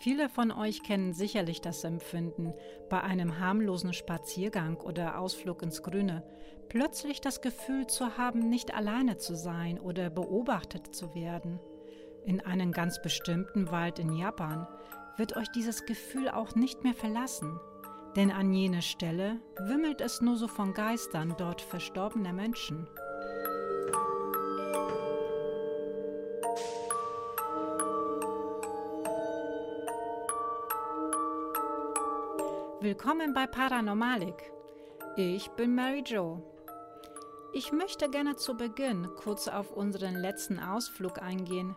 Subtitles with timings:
[0.00, 2.52] Viele von euch kennen sicherlich das Empfinden,
[2.90, 6.22] bei einem harmlosen Spaziergang oder Ausflug ins Grüne
[6.68, 11.60] plötzlich das Gefühl zu haben, nicht alleine zu sein oder beobachtet zu werden.
[12.24, 14.66] In einem ganz bestimmten Wald in Japan
[15.16, 17.58] wird euch dieses Gefühl auch nicht mehr verlassen,
[18.16, 22.88] denn an jene Stelle wimmelt es nur so von Geistern dort verstorbener Menschen.
[32.82, 34.52] Willkommen bei Paranormalik.
[35.16, 36.42] Ich bin Mary Jo.
[37.54, 41.74] Ich möchte gerne zu Beginn kurz auf unseren letzten Ausflug eingehen,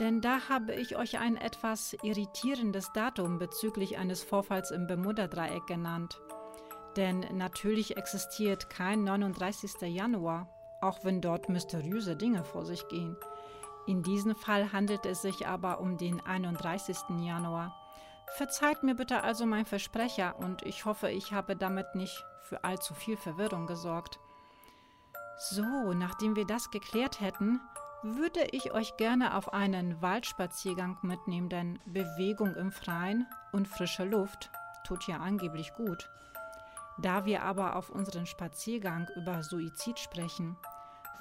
[0.00, 6.20] denn da habe ich euch ein etwas irritierendes Datum bezüglich eines Vorfalls im Bermuda-Dreieck genannt.
[6.96, 9.82] Denn natürlich existiert kein 39.
[9.82, 10.48] Januar,
[10.80, 13.16] auch wenn dort mysteriöse Dinge vor sich gehen.
[13.86, 16.96] In diesem Fall handelt es sich aber um den 31.
[17.20, 17.83] Januar.
[18.36, 22.92] Verzeiht mir bitte also mein Versprecher und ich hoffe, ich habe damit nicht für allzu
[22.92, 24.18] viel Verwirrung gesorgt.
[25.38, 27.60] So, nachdem wir das geklärt hätten,
[28.02, 34.50] würde ich euch gerne auf einen Waldspaziergang mitnehmen, denn Bewegung im Freien und frische Luft
[34.84, 36.10] tut ja angeblich gut.
[36.98, 40.56] Da wir aber auf unseren Spaziergang über Suizid sprechen,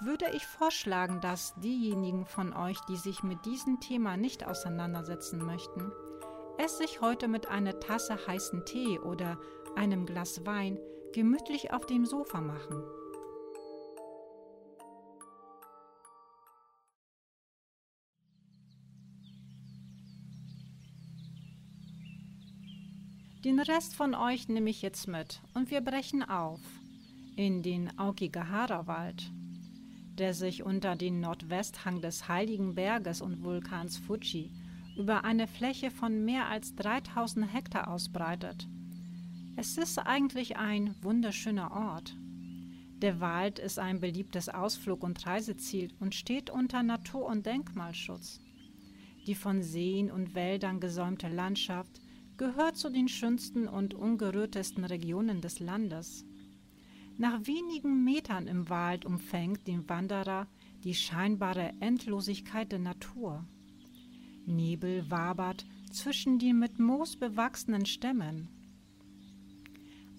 [0.02, 5.92] würde ich vorschlagen, dass diejenigen von euch, die sich mit diesem Thema nicht auseinandersetzen möchten,
[6.58, 9.40] es sich heute mit einer Tasse heißen Tee oder
[9.76, 10.78] einem Glas Wein
[11.14, 12.84] gemütlich auf dem Sofa machen.
[23.44, 26.62] Den Rest von euch nehme ich jetzt mit und wir brechen auf
[27.36, 29.30] in den Aokigahara-Wald,
[30.18, 34.50] der sich unter den Nordwesthang des Heiligen Berges und Vulkans Fuji
[34.98, 38.68] über eine Fläche von mehr als 3000 Hektar ausbreitet.
[39.56, 42.18] Es ist eigentlich ein wunderschöner Ort.
[43.02, 48.40] Der Wald ist ein beliebtes Ausflug- und Reiseziel und steht unter Natur- und Denkmalschutz.
[49.28, 52.02] Die von Seen und Wäldern gesäumte Landschaft
[52.38, 56.26] gehört zu den schönsten und ungerührtesten Regionen des Landes.
[57.18, 60.48] Nach wenigen Metern im Wald umfängt den Wanderer
[60.84, 63.46] die scheinbare Endlosigkeit der Natur.
[64.46, 68.50] Nebel wabert zwischen den mit Moos bewachsenen Stämmen.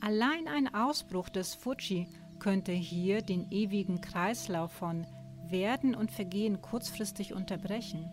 [0.01, 2.09] Allein ein Ausbruch des Fuji
[2.39, 5.07] könnte hier den ewigen Kreislauf von
[5.49, 8.11] Werden und Vergehen kurzfristig unterbrechen.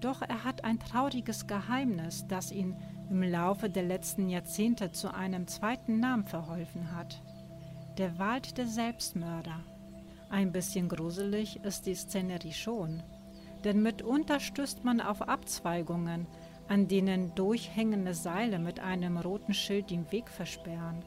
[0.00, 2.76] Doch er hat ein trauriges Geheimnis, das ihn
[3.10, 7.22] im Laufe der letzten Jahrzehnte zu einem zweiten Namen verholfen hat.
[7.98, 9.60] Der Wald der Selbstmörder.
[10.28, 13.02] Ein bisschen gruselig ist die Szenerie schon
[13.64, 16.26] denn mitunter stößt man auf Abzweigungen,
[16.68, 21.02] an denen durchhängende Seile mit einem roten Schild den Weg versperren.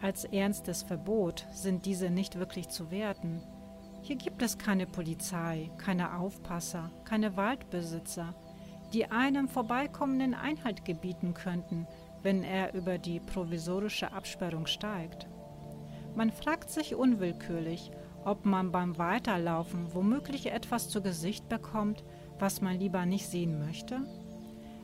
[0.00, 3.42] Als ernstes Verbot sind diese nicht wirklich zu werten.
[4.02, 8.34] Hier gibt es keine Polizei, keine Aufpasser, keine Waldbesitzer,
[8.92, 11.86] die einem Vorbeikommenden Einhalt gebieten könnten,
[12.22, 15.26] wenn er über die provisorische Absperrung steigt.
[16.14, 17.90] Man fragt sich unwillkürlich,
[18.24, 22.04] ob man beim Weiterlaufen womöglich etwas zu Gesicht bekommt,
[22.38, 24.00] was man lieber nicht sehen möchte?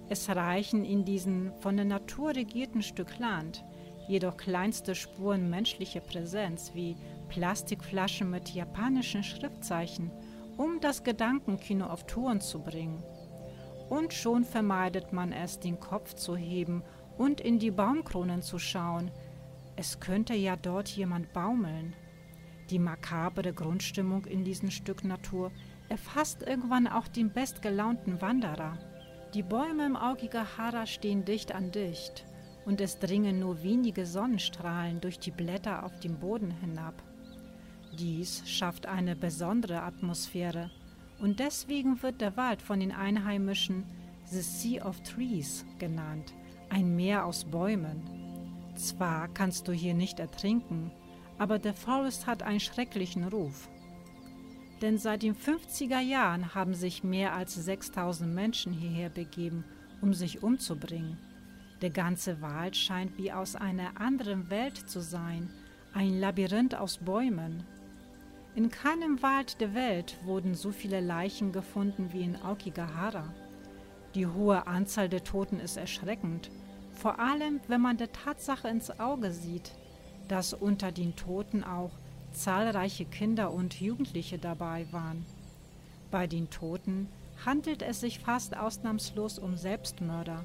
[0.09, 3.65] Es reichen in diesem von der Natur regierten Stück Land
[4.11, 6.97] jedoch kleinste Spuren menschlicher Präsenz wie
[7.29, 10.11] Plastikflaschen mit japanischen Schriftzeichen,
[10.57, 13.05] um das Gedankenkino auf Touren zu bringen.
[13.89, 16.83] Und schon vermeidet man es, den Kopf zu heben
[17.19, 19.13] und in die Baumkronen zu schauen.
[19.77, 21.95] Es könnte ja dort jemand baumeln.
[22.71, 25.51] Die makabre Grundstimmung in diesem Stück Natur
[25.89, 28.79] erfasst irgendwann auch den bestgelaunten Wanderer.
[29.35, 32.25] Die Bäume im Aokigahara stehen dicht an dicht
[32.65, 37.03] und es dringen nur wenige Sonnenstrahlen durch die Blätter auf den Boden hinab.
[37.99, 40.71] Dies schafft eine besondere Atmosphäre
[41.19, 43.85] und deswegen wird der Wald von den Einheimischen
[44.27, 46.33] The Sea of Trees genannt,
[46.69, 48.03] ein Meer aus Bäumen.
[48.77, 50.93] Zwar kannst du hier nicht ertrinken,
[51.41, 53.71] aber der Forest hat einen schrecklichen Ruf.
[54.83, 59.65] Denn seit den 50er Jahren haben sich mehr als 6000 Menschen hierher begeben,
[60.03, 61.17] um sich umzubringen.
[61.81, 65.49] Der ganze Wald scheint wie aus einer anderen Welt zu sein,
[65.95, 67.65] ein Labyrinth aus Bäumen.
[68.55, 73.33] In keinem Wald der Welt wurden so viele Leichen gefunden wie in Aokigahara.
[74.15, 76.51] Die hohe Anzahl der Toten ist erschreckend,
[76.93, 79.73] vor allem wenn man der Tatsache ins Auge sieht,
[80.31, 81.91] dass unter den Toten auch
[82.33, 85.27] zahlreiche Kinder und Jugendliche dabei waren.
[86.13, 87.09] Bei den Toten
[87.45, 90.45] handelt es sich fast ausnahmslos um Selbstmörder,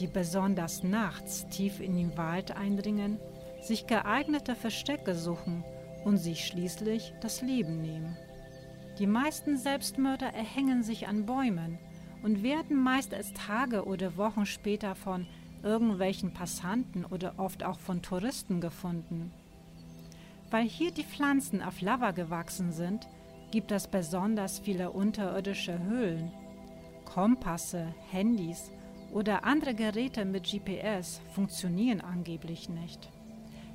[0.00, 3.18] die besonders nachts tief in den Wald eindringen,
[3.60, 5.62] sich geeignete Verstecke suchen
[6.04, 8.16] und sich schließlich das Leben nehmen.
[8.98, 11.78] Die meisten Selbstmörder erhängen sich an Bäumen
[12.24, 15.28] und werden meist erst Tage oder Wochen später von
[15.62, 19.32] irgendwelchen Passanten oder oft auch von Touristen gefunden.
[20.50, 23.08] Weil hier die Pflanzen auf Lava gewachsen sind,
[23.50, 26.32] gibt es besonders viele unterirdische Höhlen.
[27.04, 28.70] Kompasse, Handys
[29.12, 33.10] oder andere Geräte mit GPS funktionieren angeblich nicht.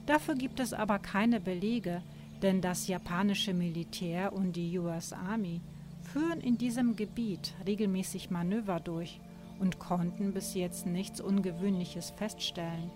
[0.06, 2.02] Dafür gibt es aber keine Belege,
[2.42, 5.62] denn das japanische Militär und die US Army
[6.02, 9.20] führen in diesem Gebiet regelmäßig Manöver durch
[9.60, 12.92] und konnten bis jetzt nichts Ungewöhnliches feststellen.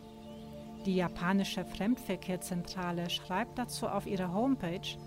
[0.86, 4.98] Die japanische Fremdverkehrszentrale schreibt dazu auf ihrer Homepage,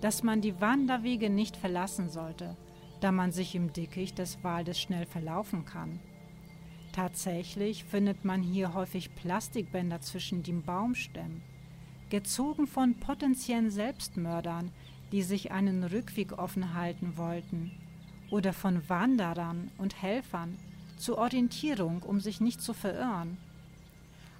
[0.00, 2.56] dass man die Wanderwege nicht verlassen sollte,
[3.00, 6.00] da man sich im Dickicht des Waldes schnell verlaufen kann.
[6.92, 11.42] Tatsächlich findet man hier häufig Plastikbänder zwischen den Baumstämmen
[12.12, 14.70] gezogen von potenziellen Selbstmördern,
[15.12, 17.72] die sich einen Rückweg offen halten wollten,
[18.30, 20.58] oder von Wanderern und Helfern
[21.02, 23.36] zur Orientierung, um sich nicht zu verirren.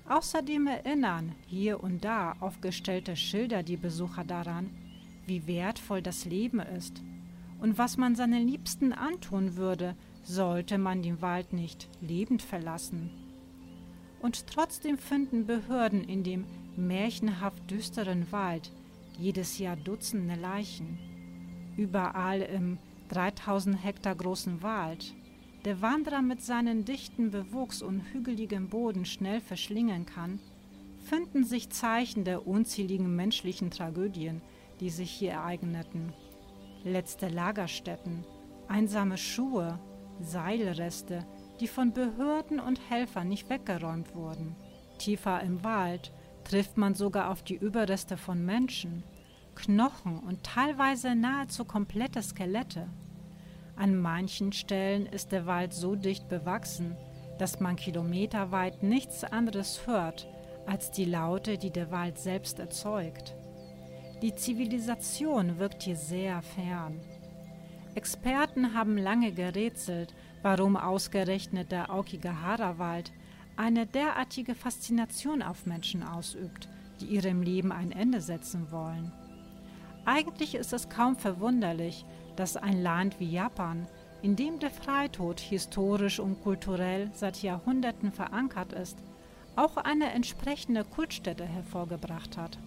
[0.08, 4.70] Außerdem erinnern hier und da aufgestellte Schilder die Besucher daran,
[5.26, 7.02] wie wertvoll das Leben ist
[7.60, 13.10] und was man seinen Liebsten antun würde, sollte man den Wald nicht lebend verlassen.
[14.20, 16.44] Und trotzdem finden Behörden in dem
[16.76, 18.70] märchenhaft düsteren Wald
[19.18, 20.98] jedes Jahr Dutzende Leichen.
[21.76, 25.14] Überall im 3000 Hektar großen Wald,
[25.64, 30.40] der Wanderer mit seinen dichten Bewuchs und hügeligem Boden schnell verschlingen kann,
[30.98, 34.40] finden sich Zeichen der unzähligen menschlichen Tragödien,
[34.80, 36.12] die sich hier ereigneten.
[36.84, 38.24] Letzte Lagerstätten,
[38.68, 39.78] einsame Schuhe,
[40.20, 41.24] Seilreste,
[41.60, 44.56] die von Behörden und Helfern nicht weggeräumt wurden.
[44.98, 46.12] Tiefer im Wald
[46.44, 49.04] trifft man sogar auf die Überreste von Menschen,
[49.54, 52.88] Knochen und teilweise nahezu komplette Skelette.
[53.76, 56.96] An manchen Stellen ist der Wald so dicht bewachsen,
[57.38, 60.28] dass man kilometerweit nichts anderes hört
[60.66, 63.34] als die Laute, die der Wald selbst erzeugt.
[64.22, 67.00] Die Zivilisation wirkt hier sehr fern.
[67.94, 73.12] Experten haben lange gerätselt, warum ausgerechnet der Aokigahara-Wald
[73.56, 76.68] eine derartige Faszination auf Menschen ausübt,
[77.00, 79.12] die ihrem Leben ein Ende setzen wollen.
[80.04, 82.04] Eigentlich ist es kaum verwunderlich,
[82.42, 83.86] dass ein Land wie Japan,
[84.20, 88.98] in dem der Freitod historisch und kulturell seit Jahrhunderten verankert ist,
[89.54, 92.58] auch eine entsprechende Kultstätte hervorgebracht hat.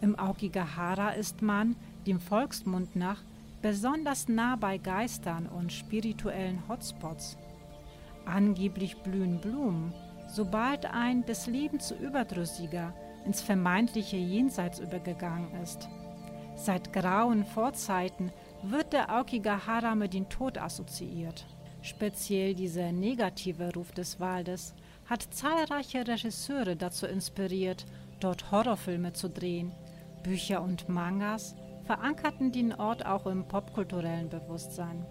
[0.00, 1.74] Im Aokigahara ist man,
[2.06, 3.24] dem Volksmund nach,
[3.60, 7.36] besonders nah bei Geistern und spirituellen Hotspots.
[8.24, 9.92] Angeblich blühen Blumen,
[10.28, 12.94] sobald ein des Lebens überdrüssiger
[13.24, 15.88] ins vermeintliche Jenseits übergegangen ist.
[16.54, 18.30] Seit grauen Vorzeiten
[18.62, 21.46] wird der Aokigahara mit dem Tod assoziiert.
[21.82, 24.74] Speziell dieser negative Ruf des Waldes
[25.06, 27.86] hat zahlreiche Regisseure dazu inspiriert,
[28.20, 29.72] dort Horrorfilme zu drehen.
[30.22, 31.54] Bücher und Mangas
[31.84, 35.06] verankerten den Ort auch im popkulturellen Bewusstsein.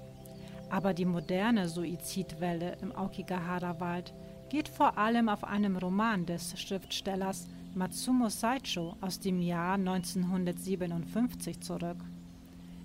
[0.69, 4.13] Aber die moderne Suizidwelle im Aokigahara-Wald
[4.49, 11.97] geht vor allem auf einem Roman des Schriftstellers Matsumo Saicho aus dem Jahr 1957 zurück.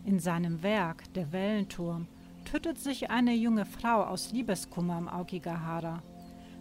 [0.05, 2.07] In seinem Werk Der Wellenturm
[2.45, 6.03] tötet sich eine junge Frau aus Liebeskummer im Aokigahara.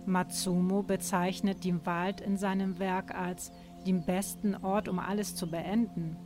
[0.05, 3.51] Matsumo bezeichnet den Wald in seinem Werk als
[3.87, 6.17] den besten Ort, um alles zu beenden.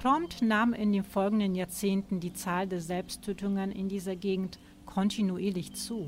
[0.00, 6.06] Prompt nahm in den folgenden Jahrzehnten die Zahl der Selbsttötungen in dieser Gegend kontinuierlich zu.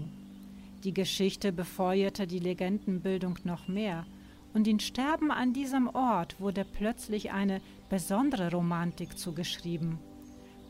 [0.84, 4.06] Die Geschichte befeuerte die Legendenbildung noch mehr,
[4.52, 9.98] und den Sterben an diesem Ort wurde plötzlich eine besondere Romantik zugeschrieben.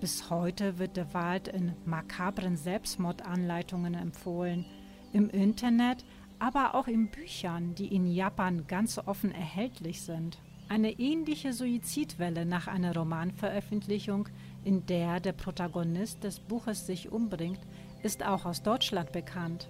[0.00, 4.64] Bis heute wird der Wald in makabren Selbstmordanleitungen empfohlen,
[5.12, 6.06] im Internet,
[6.38, 10.38] aber auch in Büchern, die in Japan ganz offen erhältlich sind.
[10.70, 14.30] Eine ähnliche Suizidwelle nach einer Romanveröffentlichung,
[14.64, 17.60] in der der Protagonist des Buches sich umbringt,
[18.02, 19.68] ist auch aus Deutschland bekannt.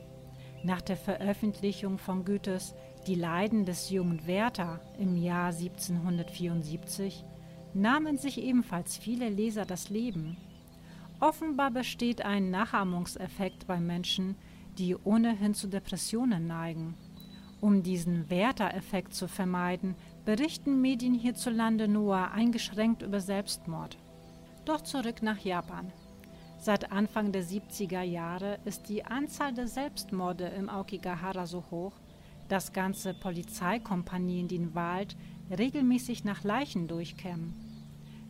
[0.62, 2.74] Nach der Veröffentlichung von Goethes
[3.06, 7.24] Die Leiden des jungen Werther im Jahr 1774
[7.74, 10.36] nahmen sich ebenfalls viele Leser das Leben.
[11.20, 14.36] Offenbar besteht ein Nachahmungseffekt bei Menschen,
[14.78, 16.94] die ohnehin zu Depressionen neigen.
[17.60, 23.98] Um diesen Werther-Effekt zu vermeiden, berichten Medien hierzulande nur eingeschränkt über Selbstmord.
[24.64, 25.92] Doch zurück nach Japan.
[26.58, 31.92] Seit Anfang der 70er Jahre ist die Anzahl der Selbstmorde im Aokigahara so hoch,
[32.48, 35.16] dass ganze Polizeikompanien den Wald
[35.50, 37.54] regelmäßig nach Leichen durchkämmen.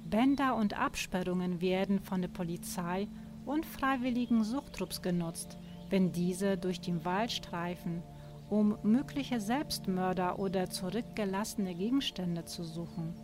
[0.05, 3.09] Bänder und Absperrungen werden von der Polizei
[3.47, 5.59] und freiwilligen Suchtrupps genutzt,
[5.89, 8.03] wenn diese durch den Wald streifen,
[8.49, 13.15] um mögliche Selbstmörder oder zurückgelassene Gegenstände zu suchen.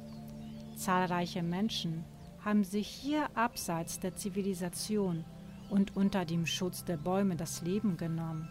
[0.76, 2.04] Zahlreiche Menschen
[2.44, 5.24] haben sich hier abseits der Zivilisation
[5.68, 8.48] und unter dem Schutz der Bäume das Leben genommen.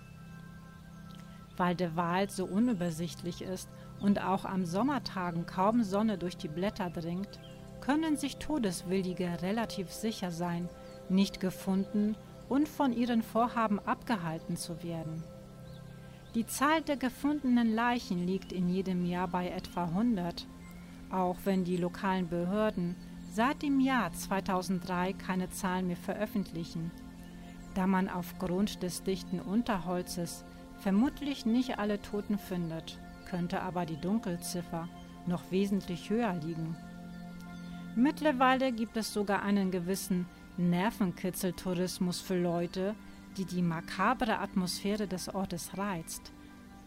[1.55, 3.69] Weil der Wald so unübersichtlich ist
[4.01, 7.39] und auch am Sommertagen kaum Sonne durch die Blätter dringt,
[7.81, 10.69] können sich Todeswillige relativ sicher sein,
[11.09, 12.15] nicht gefunden
[12.49, 15.23] und von ihren Vorhaben abgehalten zu werden.
[16.33, 20.45] Die Zahl der gefundenen Leichen liegt in jedem Jahr bei etwa 100,
[21.09, 22.95] auch wenn die lokalen Behörden
[23.31, 26.91] seit dem Jahr 2003 keine Zahlen mehr veröffentlichen,
[27.73, 30.43] da man aufgrund des dichten Unterholzes
[30.79, 34.87] vermutlich nicht alle Toten findet, könnte aber die Dunkelziffer
[35.27, 36.75] noch wesentlich höher liegen.
[37.95, 40.25] Mittlerweile gibt es sogar einen gewissen
[40.57, 42.95] Nervenkitzeltourismus für Leute,
[43.37, 46.31] die die makabre Atmosphäre des Ortes reizt.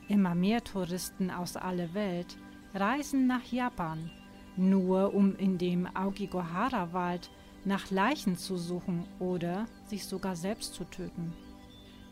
[0.08, 2.36] Immer mehr Touristen aus aller Welt
[2.74, 4.10] reisen nach Japan,
[4.56, 7.30] nur um in dem Aokigahara-Wald
[7.64, 11.32] nach Leichen zu suchen oder sich sogar selbst zu töten.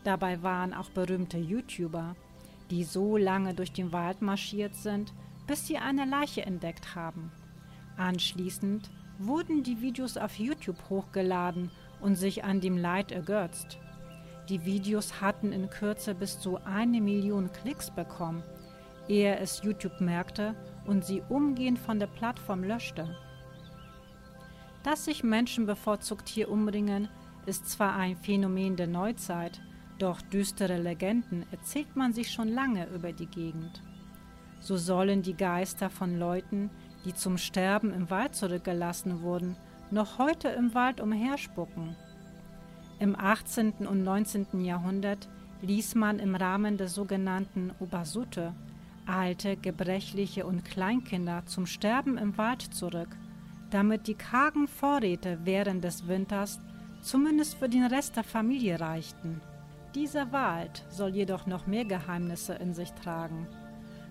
[0.03, 2.15] Dabei waren auch berühmte YouTuber,
[2.69, 5.13] die so lange durch den Wald marschiert sind,
[5.47, 7.31] bis sie eine Leiche entdeckt haben.
[7.97, 11.71] Anschließend wurden die Videos auf YouTube hochgeladen
[12.01, 13.79] und sich an dem Leid ergötzt.
[14.49, 18.43] Die Videos hatten in Kürze bis zu eine Million Klicks bekommen,
[19.07, 20.55] ehe es YouTube merkte
[20.85, 23.17] und sie umgehend von der Plattform löschte.
[24.83, 27.09] Dass sich Menschen bevorzugt hier umbringen,
[27.45, 29.61] ist zwar ein Phänomen der Neuzeit,
[29.99, 33.81] doch düstere Legenden erzählt man sich schon lange über die Gegend.
[34.59, 36.69] So sollen die Geister von Leuten,
[37.05, 39.55] die zum Sterben im Wald zurückgelassen wurden,
[39.91, 41.95] noch heute im Wald umherspucken.
[42.99, 43.87] Im 18.
[43.87, 44.65] und 19.
[44.65, 45.29] Jahrhundert
[45.61, 48.53] ließ man im Rahmen der sogenannten Ubasute
[49.07, 53.09] alte, gebrechliche und Kleinkinder zum Sterben im Wald zurück,
[53.69, 56.59] damit die kargen Vorräte während des Winters
[57.01, 59.41] zumindest für den Rest der Familie reichten.
[59.95, 63.47] Dieser Wald soll jedoch noch mehr Geheimnisse in sich tragen.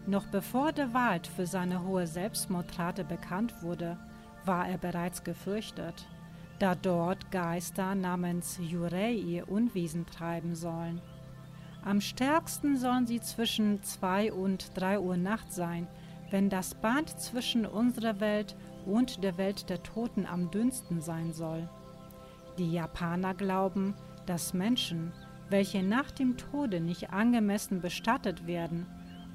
[0.06, 3.98] Noch bevor der Wald für seine hohe Selbstmordrate bekannt wurde,
[4.44, 6.06] war er bereits gefürchtet,
[6.58, 11.00] da dort Geister namens Jurei ihr Unwesen treiben sollen.
[11.84, 15.86] Am stärksten sollen sie zwischen 2 und 3 Uhr Nacht sein,
[16.30, 21.68] wenn das Band zwischen unserer Welt und der Welt der Toten am dünnsten sein soll.
[22.58, 25.12] Die Japaner glauben, dass Menschen,
[25.48, 28.86] welche nach dem Tode nicht angemessen bestattet werden,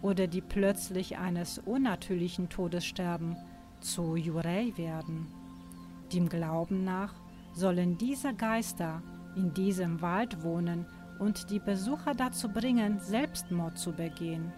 [0.01, 3.37] oder die plötzlich eines unnatürlichen Todes sterben,
[3.81, 5.27] zu Jurei werden.
[6.11, 7.13] Dem Glauben nach
[7.53, 9.01] sollen diese Geister
[9.35, 10.85] in diesem Wald wohnen
[11.19, 14.51] und die Besucher dazu bringen, Selbstmord zu begehen.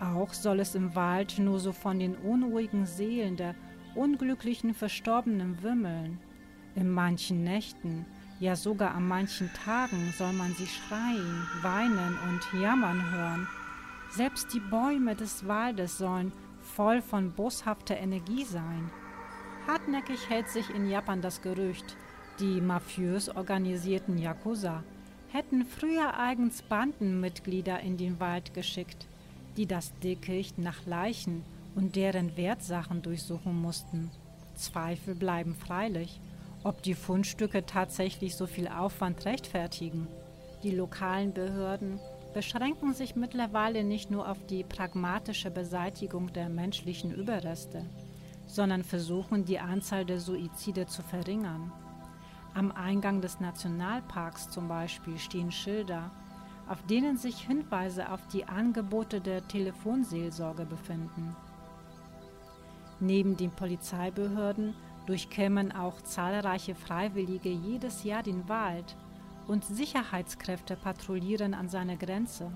[0.00, 3.54] Auch soll es im Wald nur so von den unruhigen Seelen der
[3.94, 6.20] unglücklichen Verstorbenen wimmeln.
[6.74, 8.06] In manchen Nächten,
[8.40, 13.48] ja sogar an manchen Tagen soll man sie schreien, weinen und jammern hören,
[14.10, 18.90] selbst die Bäume des Waldes sollen voll von boshafter Energie sein.
[19.66, 21.96] Hartnäckig hält sich in Japan das Gerücht,
[22.40, 24.82] die mafiös organisierten Yakuza
[25.30, 29.06] hätten früher eigens Bandenmitglieder in den Wald geschickt,
[29.56, 34.10] die das Dickicht nach Leichen und deren Wertsachen durchsuchen mussten.
[34.54, 36.20] Zweifel bleiben freilich,
[36.64, 40.08] ob die Fundstücke tatsächlich so viel Aufwand rechtfertigen.
[40.62, 42.00] Die lokalen Behörden
[42.34, 47.84] beschränken sich mittlerweile nicht nur auf die pragmatische Beseitigung der menschlichen Überreste,
[48.46, 51.72] sondern versuchen die Anzahl der Suizide zu verringern.
[52.54, 56.10] Am Eingang des Nationalparks zum Beispiel stehen Schilder,
[56.68, 61.34] auf denen sich Hinweise auf die Angebote der Telefonseelsorge befinden.
[63.00, 64.74] Neben den Polizeibehörden
[65.08, 68.96] durchkämmen auch zahlreiche Freiwillige jedes Jahr den Wald–
[69.48, 72.52] und Sicherheitskräfte patrouillieren an seiner Grenze.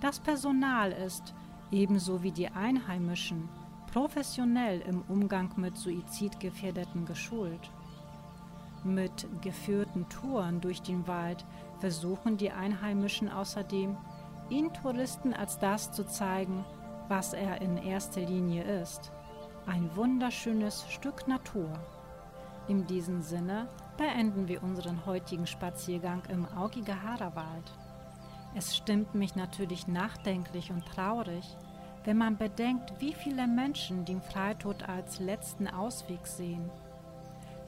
[0.00, 1.34] Das Personal ist,
[1.70, 3.48] ebenso wie die Einheimischen,
[3.92, 7.70] professionell im Umgang mit Suizidgefährdeten geschult.
[8.82, 11.44] Mit geführten Touren durch den Wald
[11.78, 13.96] versuchen die Einheimischen außerdem,
[14.48, 16.64] ihn Touristen als das zu zeigen,
[17.08, 19.12] was er in erster Linie ist.
[19.64, 21.70] Ein wunderschönes Stück Natur.
[22.66, 27.72] In diesem Sinne beenden wir unseren heutigen Spaziergang im Aokigahara-Wald.
[28.56, 31.56] Es stimmt mich natürlich nachdenklich und traurig,
[32.02, 36.68] wenn man bedenkt, wie viele Menschen den Freitod als letzten Ausweg sehen.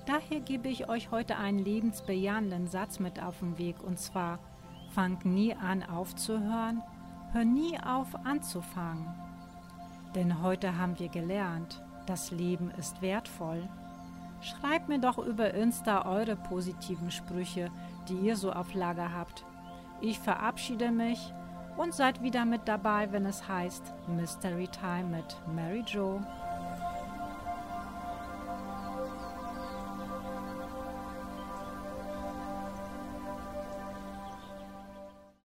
[0.04, 4.40] Daher gebe ich euch heute einen lebensbejahenden Satz mit auf den Weg, und zwar,
[4.90, 6.82] fang nie an aufzuhören,
[7.32, 9.06] hör nie auf anzufangen.
[10.14, 13.68] Denn heute haben wir gelernt, das Leben ist wertvoll.
[14.40, 17.70] Schreibt mir doch über Insta eure positiven Sprüche,
[18.08, 19.44] die ihr so auf Lager habt.
[20.00, 21.32] Ich verabschiede mich
[21.76, 26.20] und seid wieder mit dabei, wenn es heißt Mystery Time mit Mary Jo.